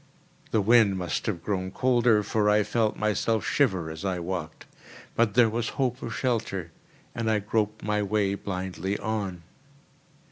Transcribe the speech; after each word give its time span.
The 0.49 0.61
wind 0.61 0.97
must 0.97 1.27
have 1.27 1.43
grown 1.43 1.69
colder, 1.69 2.23
for 2.23 2.49
I 2.49 2.63
felt 2.63 2.97
myself 2.97 3.45
shiver 3.45 3.91
as 3.91 4.03
I 4.03 4.17
walked; 4.19 4.65
but 5.15 5.35
there 5.35 5.47
was 5.47 5.69
hope 5.77 6.01
of 6.01 6.15
shelter, 6.15 6.71
and 7.13 7.29
I 7.29 7.37
groped 7.37 7.83
my 7.83 8.01
way 8.01 8.33
blindly 8.33 8.97
on. 8.97 9.43